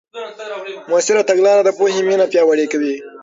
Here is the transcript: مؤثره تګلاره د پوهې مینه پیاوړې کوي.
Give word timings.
مؤثره 0.89 1.21
تګلاره 1.29 1.61
د 1.65 1.69
پوهې 1.77 2.01
مینه 2.07 2.25
پیاوړې 2.31 2.65
کوي. 2.71 2.95